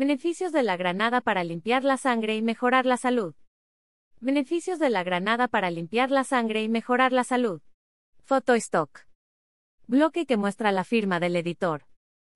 Beneficios 0.00 0.50
de 0.50 0.62
la 0.62 0.78
granada 0.78 1.20
para 1.20 1.44
limpiar 1.44 1.84
la 1.84 1.98
sangre 1.98 2.34
y 2.34 2.40
mejorar 2.40 2.86
la 2.86 2.96
salud. 2.96 3.34
Beneficios 4.18 4.78
de 4.78 4.88
la 4.88 5.04
granada 5.04 5.46
para 5.46 5.70
limpiar 5.70 6.10
la 6.10 6.24
sangre 6.24 6.62
y 6.62 6.70
mejorar 6.70 7.12
la 7.12 7.22
salud. 7.22 7.60
Foto 8.24 8.54
stock. 8.54 9.00
Bloque 9.86 10.24
que 10.24 10.38
muestra 10.38 10.72
la 10.72 10.84
firma 10.84 11.20
del 11.20 11.36
editor. 11.36 11.84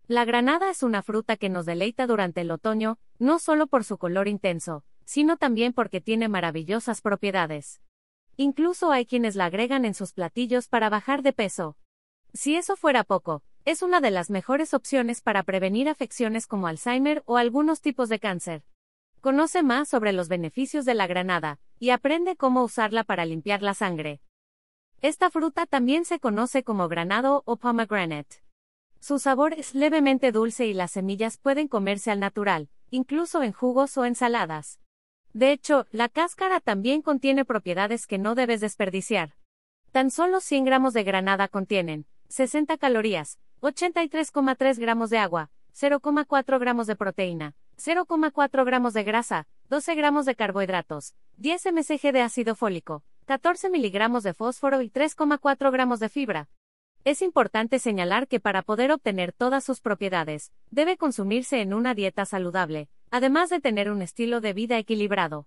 La 0.06 0.27
granada 0.27 0.69
es 0.69 0.82
una 0.82 1.00
fruta 1.00 1.38
que 1.38 1.48
nos 1.48 1.64
deleita 1.64 2.06
durante 2.06 2.42
el 2.42 2.50
otoño, 2.50 2.98
no 3.19 3.38
solo 3.38 3.67
por 3.67 3.83
su 3.83 3.96
color 3.96 4.28
intenso, 4.28 4.85
sino 5.06 5.38
también 5.38 5.72
porque 5.72 6.03
tiene 6.03 6.28
maravillosas 6.28 7.01
propiedades. 7.01 7.81
Incluso 8.37 8.92
hay 8.92 9.06
quienes 9.06 9.37
la 9.37 9.46
agregan 9.46 9.87
en 9.87 9.94
sus 9.94 10.12
platillos 10.12 10.69
para 10.69 10.90
bajar 10.90 11.22
de 11.22 11.33
peso. 11.33 11.78
Si 12.35 12.56
eso 12.56 12.76
fuera 12.76 13.04
poco, 13.04 13.42
es 13.65 13.81
una 13.83 14.03
de 14.03 14.10
las 14.10 14.28
mejores 14.28 14.74
opciones 14.74 15.22
para 15.22 15.42
prevenir 15.42 15.88
afecciones 15.88 16.47
como 16.47 16.66
Alzheimer 16.66 17.23
o 17.24 17.38
algunos 17.38 17.80
tipos 17.80 18.10
de 18.10 18.19
cáncer. 18.19 18.62
Conoce 19.23 19.62
más 19.62 19.89
sobre 19.89 20.12
los 20.12 20.29
beneficios 20.29 20.84
de 20.84 20.93
la 20.93 21.06
granada 21.06 21.59
y 21.79 21.91
aprende 21.91 22.37
cómo 22.37 22.62
usarla 22.62 23.05
para 23.05 23.25
limpiar 23.25 23.62
la 23.62 23.73
sangre. 23.73 24.20
Esta 25.01 25.30
fruta 25.30 25.65
también 25.65 26.05
se 26.05 26.20
conoce 26.20 26.62
como 26.62 26.89
granado 26.89 27.42
o 27.47 27.56
pomegranate. 27.56 28.45
Su 29.01 29.19
sabor 29.19 29.55
es 29.55 29.75
levemente 29.75 30.31
dulce 30.31 30.67
y 30.67 30.75
las 30.75 30.92
semillas 30.92 31.39
pueden 31.39 31.69
comerse 31.69 32.11
al 32.11 32.20
natural, 32.20 32.69
incluso 32.91 33.42
en 33.42 33.53
jugos 33.53 33.97
o 33.97 34.05
ensaladas. 34.05 34.78
De 35.33 35.53
hecho, 35.53 35.87
la 35.91 36.11
cáscara 36.11 36.61
también 36.61 37.01
contiene 37.01 37.47
propiedades 37.47 38.06
que 38.06 38.19
no 38.19 38.34
debes 38.34 38.61
desperdiciar. 38.61 39.34
Tan 39.91 40.11
solo 40.11 40.41
100 40.41 40.65
gramos 40.67 40.92
de 40.92 41.03
granada 41.03 41.48
contienen 41.48 42.06
60 42.28 42.78
calorías, 42.78 43.39
83,3 43.65 44.79
gramos 44.79 45.09
de 45.09 45.17
agua, 45.17 45.51
0,4 45.73 46.61
gramos 46.61 46.87
de 46.87 46.97
proteína, 46.97 47.55
0,4 47.79 48.63
gramos 48.67 48.93
de 48.93 49.05
grasa, 49.05 49.47
12 49.71 49.95
gramos 49.95 50.27
de 50.27 50.35
carbohidratos, 50.35 51.15
10 51.39 51.73
msg 51.73 52.12
de 52.12 52.21
ácido 52.21 52.56
fólico, 52.56 53.05
14 53.25 53.71
miligramos 53.71 54.23
de 54.23 54.34
fósforo 54.34 54.83
y 54.83 54.91
3,4 54.91 55.73
gramos 55.73 55.98
de 55.98 56.11
fibra. 56.11 56.51
Es 57.05 57.23
importante 57.23 57.79
señalar 57.79 58.29
que 58.29 58.39
para 58.39 58.61
poder 58.61 58.93
obtener 58.93 59.33
todas 59.33 59.65
sus 59.65 59.81
propiedades, 59.81 60.53
debe 60.71 60.99
consumirse 60.99 61.62
en 61.62 61.73
una 61.73 61.95
dieta 61.95 62.27
saludable, 62.27 62.91
además 63.11 63.49
de 63.49 63.61
tener 63.61 63.91
un 63.91 64.03
estilo 64.03 64.43
de 64.43 64.53
vida 64.53 64.77
equilibrado. 64.77 65.47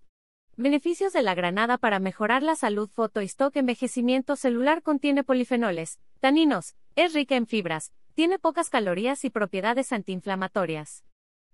Beneficios 0.56 1.14
de 1.14 1.22
la 1.22 1.36
granada 1.36 1.78
para 1.78 2.00
mejorar 2.00 2.42
la 2.42 2.56
salud 2.56 2.90
Stock 3.16 3.56
envejecimiento 3.56 4.36
celular 4.36 4.82
contiene 4.82 5.24
polifenoles, 5.24 6.00
taninos, 6.20 6.76
es 6.96 7.14
rica 7.14 7.36
en 7.36 7.46
fibras, 7.46 7.94
tiene 8.18 8.40
pocas 8.40 8.72
calorías 8.72 9.24
y 9.26 9.30
propiedades 9.30 9.94
antiinflamatorias. 9.94 11.06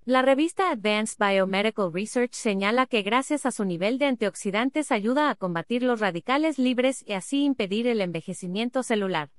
La 0.05 0.21
revista 0.21 0.71
Advanced 0.71 1.17
Biomedical 1.19 1.91
Research 1.91 2.31
señala 2.31 2.85
que 2.85 3.01
gracias 3.01 3.45
a 3.45 3.51
su 3.51 3.65
nivel 3.65 3.97
de 3.97 4.05
antioxidantes 4.05 4.89
ayuda 4.89 5.29
a 5.29 5.35
combatir 5.35 5.83
los 5.83 5.99
radicales 5.99 6.57
libres 6.57 7.03
y 7.05 7.15
así 7.15 7.43
impedir 7.43 7.85
el 7.85 7.99
envejecimiento 7.99 8.81
celular. 8.81 9.29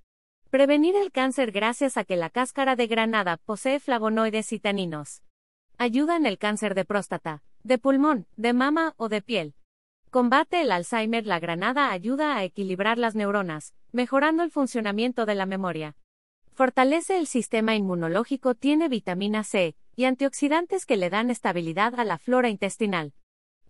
Prevenir 0.51 0.97
el 0.97 1.13
cáncer 1.13 1.51
gracias 1.51 1.97
a 1.97 2.05
que 2.05 2.17
la 2.17 2.29
cáscara 2.29 2.77
de 2.77 2.89
granada 2.89 3.39
posee 3.39 3.81
flavonoides 3.81 4.53
y 4.53 4.61
taninos. 4.61 5.23
Ayuda 5.79 6.17
en 6.17 6.27
el 6.27 6.37
cáncer 6.37 6.75
de 6.75 6.85
próstata, 6.85 7.43
de 7.63 7.79
pulmón, 7.79 8.27
de 8.37 8.53
mama 8.53 8.93
o 8.99 9.09
de 9.09 9.23
piel. 9.23 9.55
Combate 10.11 10.61
el 10.61 10.71
Alzheimer. 10.71 11.25
La 11.25 11.41
granada 11.41 11.91
ayuda 11.91 12.37
a 12.37 12.45
equilibrar 12.45 12.99
las 12.99 13.15
neuronas, 13.15 13.73
mejorando 13.93 14.43
el 14.43 14.51
funcionamiento 14.51 15.25
de 15.25 15.37
la 15.37 15.47
memoria. 15.47 15.97
Fortalece 16.55 17.19
el 17.19 17.27
sistema 17.27 17.75
inmunológico, 17.75 18.55
tiene 18.55 18.89
vitamina 18.89 19.43
C 19.43 19.75
y 19.97 20.05
antioxidantes 20.05 20.87
que 20.87 20.97
le 20.97 21.11
dan 21.11 21.31
estabilidad 21.31 21.99
a 21.99 22.05
la 22.05 22.17
flora 22.17 22.49
intestinal. 22.49 23.13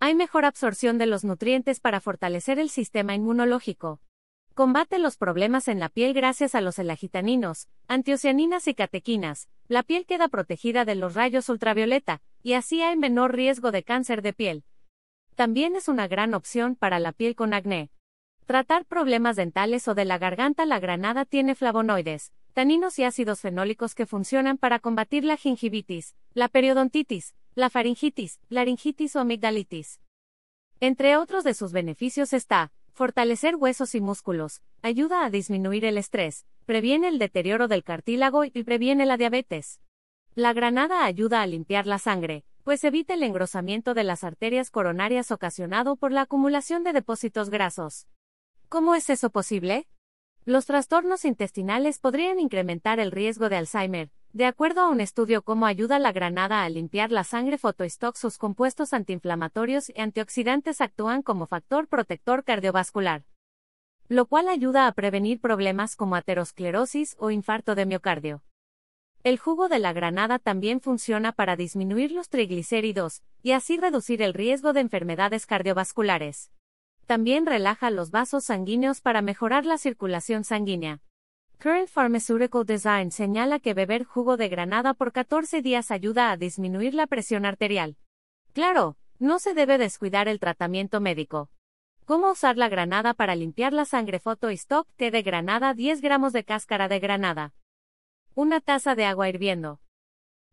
Hay 0.01 0.15
mejor 0.15 0.45
absorción 0.45 0.99
de 0.99 1.07
los 1.07 1.25
nutrientes 1.25 1.81
para 1.81 2.01
fortalecer 2.01 2.59
el 2.59 2.69
sistema 2.69 3.15
inmunológico. 3.15 4.03
Combate 4.53 4.99
los 4.99 5.17
problemas 5.17 5.67
en 5.69 5.81
la 5.81 5.89
piel 5.89 6.13
gracias 6.13 6.55
a 6.55 6.61
los 6.61 6.79
elagitaninos, 6.79 7.69
antiocianinas 7.89 8.69
y 8.69 8.75
catequinas. 8.75 9.49
La 9.67 9.83
piel 9.83 10.05
queda 10.05 10.29
protegida 10.29 10.85
de 10.85 10.95
los 10.95 11.15
rayos 11.15 11.49
ultravioleta, 11.49 12.21
y 12.43 12.53
así 12.53 12.83
hay 12.83 12.99
menor 12.99 13.35
riesgo 13.35 13.73
de 13.73 13.83
cáncer 13.83 14.21
de 14.21 14.35
piel. 14.35 14.63
También 15.37 15.75
es 15.75 15.89
una 15.89 16.07
gran 16.07 16.35
opción 16.35 16.77
para 16.77 16.99
la 16.99 17.13
piel 17.13 17.35
con 17.35 17.55
acné. 17.55 17.91
Tratar 18.45 18.85
problemas 18.85 19.37
dentales 19.37 19.89
o 19.89 19.95
de 19.95 20.05
la 20.05 20.19
garganta. 20.19 20.67
La 20.67 20.81
granada 20.81 21.25
tiene 21.25 21.55
flavonoides, 21.55 22.35
taninos 22.55 23.01
y 23.01 23.05
ácidos 23.05 23.41
fenólicos 23.41 23.97
que 23.97 24.07
funcionan 24.07 24.59
para 24.59 24.79
combatir 24.79 25.25
la 25.25 25.37
gingivitis, 25.37 26.15
la 26.35 26.49
periodontitis, 26.49 27.35
la 27.57 27.69
faringitis, 27.69 28.41
laringitis 28.49 29.17
o 29.17 29.21
amigdalitis. 29.21 30.01
Entre 30.79 31.17
otros 31.17 31.43
de 31.43 31.55
sus 31.55 31.73
beneficios 31.73 32.33
está, 32.33 32.73
fortalecer 32.93 33.57
huesos 33.57 33.97
y 33.97 34.01
músculos, 34.01 34.63
ayuda 34.83 35.25
a 35.25 35.31
disminuir 35.31 35.85
el 35.85 35.99
estrés, 35.99 36.47
previene 36.65 37.09
el 37.09 37.19
deterioro 37.19 37.67
del 37.67 37.83
cartílago 37.83 38.45
y 38.45 38.51
previene 38.51 39.05
la 39.05 39.17
diabetes. 39.17 39.81
La 40.37 40.53
granada 40.53 41.05
ayuda 41.05 41.43
a 41.43 41.47
limpiar 41.47 41.89
la 41.89 41.99
sangre, 41.99 42.45
pues 42.63 42.85
evita 42.85 43.15
el 43.15 43.25
engrosamiento 43.25 43.95
de 43.95 44.05
las 44.05 44.23
arterias 44.23 44.71
coronarias 44.71 45.33
ocasionado 45.33 45.97
por 45.97 46.13
la 46.13 46.23
acumulación 46.23 46.85
de 46.85 46.93
depósitos 46.93 47.51
grasos. 47.51 48.07
¿Cómo 48.69 48.95
es 48.95 49.11
eso 49.11 49.31
posible? 49.31 49.89
Los 50.47 50.67
trastornos 50.67 51.25
intestinales 51.25 51.99
podrían 51.99 52.39
incrementar 52.39 53.01
el 53.01 53.13
riesgo 53.13 53.49
de 53.49 53.57
Alzheimer. 53.57 54.11
De 54.35 54.45
acuerdo 54.45 54.83
a 54.83 54.91
un 54.91 55.01
estudio 55.01 55.41
cómo 55.41 55.65
ayuda 55.65 55.99
la 55.99 56.13
granada 56.13 56.65
a 56.65 56.69
limpiar 56.69 57.11
la 57.11 57.25
sangre 57.25 57.57
Photostock, 57.57 58.15
sus 58.15 58.37
compuestos 58.37 58.93
antiinflamatorios 58.93 59.89
y 59.89 59.99
antioxidantes 59.99 60.83
actúan 60.83 61.23
como 61.23 61.47
factor 61.47 61.89
protector 61.89 62.45
cardiovascular, 62.45 63.25
lo 64.09 64.27
cual 64.27 64.49
ayuda 64.49 64.87
a 64.87 64.93
prevenir 64.93 65.41
problemas 65.41 65.97
como 65.97 66.15
aterosclerosis 66.15 67.17
o 67.19 67.31
infarto 67.31 67.75
de 67.75 67.87
miocardio. 67.87 68.43
El 69.23 69.39
jugo 69.39 69.71
de 69.71 69.79
la 69.79 69.95
granada 69.95 70.39
también 70.39 70.83
funciona 70.83 71.33
para 71.33 71.57
disminuir 71.57 72.13
los 72.13 72.29
triglicéridos 72.29 73.23
y 73.43 73.53
así 73.53 73.79
reducir 73.79 74.21
el 74.21 74.35
riesgo 74.35 74.75
de 74.75 74.81
enfermedades 74.81 75.47
cardiovasculares. 75.47 76.51
También 77.07 77.45
relaja 77.45 77.91
los 77.91 78.11
vasos 78.11 78.45
sanguíneos 78.45 79.01
para 79.01 79.21
mejorar 79.21 79.67
la 79.67 79.77
circulación 79.77 80.45
sanguínea. 80.45 81.01
Current 81.59 81.89
Pharmaceutical 81.89 82.65
Design 82.65 83.11
señala 83.11 83.59
que 83.59 83.75
beber 83.75 84.05
jugo 84.05 84.37
de 84.37 84.49
granada 84.49 84.95
por 84.95 85.13
14 85.13 85.63
días 85.63 85.91
ayuda 85.91 86.31
a 86.31 86.37
disminuir 86.37 86.95
la 86.95 87.07
presión 87.07 87.45
arterial. 87.45 87.97
Claro, 88.53 88.97
no 89.19 89.39
se 89.39 89.55
debe 89.55 89.79
descuidar 89.79 90.29
el 90.29 90.41
tratamiento 90.41 91.01
médico. 91.01 91.51
¿Cómo 92.05 92.31
usar 92.31 92.57
la 92.57 92.69
granada 92.69 93.15
para 93.15 93.35
limpiar 93.35 93.73
la 93.73 93.85
sangre? 93.85 94.19
Foto 94.19 94.51
y 94.51 94.55
stock 94.55 94.87
té 94.97 95.11
de 95.11 95.23
granada 95.23 95.73
10 95.73 96.01
gramos 96.03 96.33
de 96.33 96.45
cáscara 96.45 96.89
de 96.89 97.01
granada. 97.01 97.55
Una 98.35 98.61
taza 98.61 98.95
de 98.95 99.07
agua 99.07 99.29
hirviendo. 99.29 99.81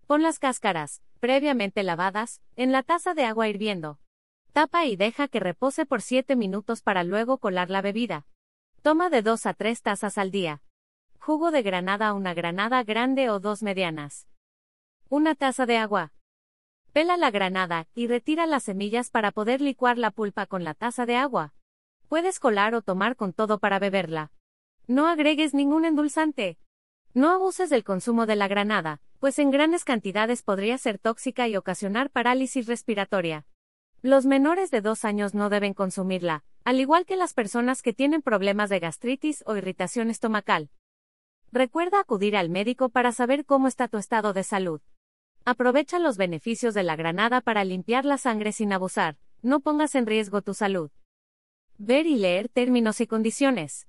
Pon 0.07 0.21
las 0.21 0.39
cáscaras, 0.39 1.01
previamente 1.19 1.83
lavadas, 1.83 2.41
en 2.55 2.71
la 2.71 2.83
taza 2.83 3.13
de 3.13 3.25
agua 3.25 3.49
hirviendo. 3.49 3.99
Tapa 4.53 4.83
y 4.83 4.97
deja 4.97 5.29
que 5.29 5.39
repose 5.39 5.85
por 5.85 6.01
7 6.01 6.35
minutos 6.35 6.81
para 6.81 7.05
luego 7.05 7.37
colar 7.37 7.69
la 7.69 7.81
bebida. 7.81 8.25
Toma 8.81 9.09
de 9.09 9.21
2 9.21 9.45
a 9.45 9.53
3 9.53 9.81
tazas 9.81 10.17
al 10.17 10.29
día. 10.29 10.61
Jugo 11.19 11.51
de 11.51 11.61
granada, 11.61 12.13
una 12.13 12.33
granada 12.33 12.83
grande 12.83 13.29
o 13.29 13.39
dos 13.39 13.63
medianas. 13.63 14.27
Una 15.07 15.35
taza 15.35 15.65
de 15.65 15.77
agua. 15.77 16.11
Pela 16.91 17.15
la 17.15 17.31
granada 17.31 17.87
y 17.95 18.07
retira 18.07 18.45
las 18.45 18.63
semillas 18.63 19.09
para 19.09 19.31
poder 19.31 19.61
licuar 19.61 19.97
la 19.97 20.11
pulpa 20.11 20.45
con 20.47 20.65
la 20.65 20.73
taza 20.73 21.05
de 21.05 21.15
agua. 21.15 21.53
Puedes 22.09 22.37
colar 22.37 22.75
o 22.75 22.81
tomar 22.81 23.15
con 23.15 23.31
todo 23.31 23.57
para 23.59 23.79
beberla. 23.79 24.33
No 24.85 25.07
agregues 25.07 25.53
ningún 25.53 25.85
endulzante. 25.85 26.57
No 27.13 27.29
abuses 27.29 27.69
del 27.69 27.85
consumo 27.85 28.25
de 28.25 28.35
la 28.35 28.49
granada, 28.49 28.99
pues 29.19 29.39
en 29.39 29.49
grandes 29.49 29.85
cantidades 29.85 30.43
podría 30.43 30.77
ser 30.77 30.97
tóxica 30.97 31.47
y 31.47 31.55
ocasionar 31.55 32.09
parálisis 32.09 32.67
respiratoria. 32.67 33.45
Los 34.03 34.25
menores 34.25 34.71
de 34.71 34.81
dos 34.81 35.05
años 35.05 35.35
no 35.35 35.49
deben 35.49 35.75
consumirla, 35.75 36.43
al 36.63 36.79
igual 36.79 37.05
que 37.05 37.15
las 37.15 37.35
personas 37.35 37.83
que 37.83 37.93
tienen 37.93 38.23
problemas 38.23 38.71
de 38.71 38.79
gastritis 38.79 39.43
o 39.45 39.55
irritación 39.55 40.09
estomacal. 40.09 40.71
Recuerda 41.51 41.99
acudir 41.99 42.35
al 42.35 42.49
médico 42.49 42.89
para 42.89 43.11
saber 43.11 43.45
cómo 43.45 43.67
está 43.67 43.87
tu 43.87 43.97
estado 43.99 44.33
de 44.33 44.43
salud. 44.43 44.81
Aprovecha 45.45 45.99
los 45.99 46.17
beneficios 46.17 46.73
de 46.73 46.81
la 46.81 46.95
granada 46.95 47.41
para 47.41 47.63
limpiar 47.63 48.05
la 48.05 48.17
sangre 48.17 48.53
sin 48.53 48.73
abusar, 48.73 49.17
no 49.43 49.59
pongas 49.59 49.93
en 49.93 50.07
riesgo 50.07 50.41
tu 50.41 50.55
salud. 50.55 50.89
Ver 51.77 52.07
y 52.07 52.15
leer 52.15 52.49
términos 52.49 53.01
y 53.01 53.07
condiciones. 53.07 53.87